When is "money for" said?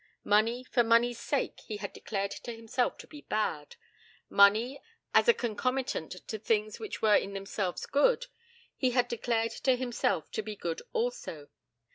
0.23-0.83